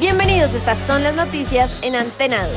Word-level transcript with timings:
Bienvenidos, 0.00 0.54
estas 0.54 0.78
son 0.78 1.02
las 1.02 1.14
noticias 1.14 1.70
en 1.82 1.94
Antena 1.94 2.46
2. 2.46 2.56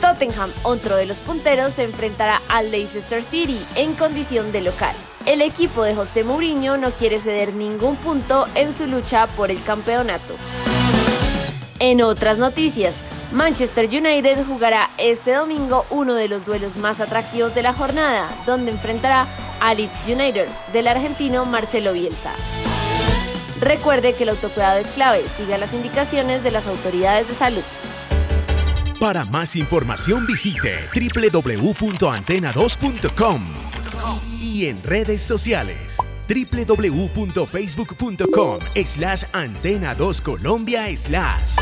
Tottenham, 0.00 0.52
otro 0.62 0.96
de 0.96 1.06
los 1.06 1.18
punteros, 1.20 1.74
se 1.74 1.84
enfrentará 1.84 2.42
al 2.48 2.70
Leicester 2.70 3.22
City 3.22 3.60
en 3.76 3.94
condición 3.94 4.52
de 4.52 4.60
local. 4.60 4.94
El 5.26 5.42
equipo 5.42 5.82
de 5.84 5.94
José 5.94 6.24
Mourinho 6.24 6.76
no 6.76 6.90
quiere 6.92 7.20
ceder 7.20 7.52
ningún 7.54 7.96
punto 7.96 8.46
en 8.54 8.72
su 8.72 8.86
lucha 8.86 9.26
por 9.28 9.50
el 9.50 9.62
campeonato. 9.62 10.34
En 11.78 12.02
otras 12.02 12.38
noticias, 12.38 12.94
Manchester 13.32 13.86
United 13.86 14.44
jugará 14.46 14.90
este 14.98 15.32
domingo 15.32 15.84
uno 15.90 16.14
de 16.14 16.28
los 16.28 16.44
duelos 16.44 16.76
más 16.76 17.00
atractivos 17.00 17.54
de 17.54 17.62
la 17.62 17.72
jornada, 17.72 18.28
donde 18.46 18.70
enfrentará 18.70 19.26
a 19.60 19.74
Leeds 19.74 20.06
United 20.06 20.46
del 20.72 20.88
argentino 20.88 21.44
Marcelo 21.44 21.92
Bielsa. 21.92 22.32
Recuerde 23.60 24.14
que 24.14 24.24
el 24.24 24.30
autocuidado 24.30 24.78
es 24.78 24.88
clave, 24.88 25.22
siga 25.36 25.58
las 25.58 25.72
indicaciones 25.72 26.42
de 26.42 26.50
las 26.50 26.66
autoridades 26.66 27.28
de 27.28 27.34
salud. 27.34 27.62
Para 29.00 29.24
más 29.24 29.54
información 29.56 30.26
visite 30.26 30.88
www.antena2.com 30.94 33.46
y 34.40 34.66
en 34.66 34.82
redes 34.82 35.22
sociales 35.22 35.96
www.facebook.com 36.28 38.58
slash 38.84 39.24
antena2colombia 39.32 40.94
slash. 40.96 41.56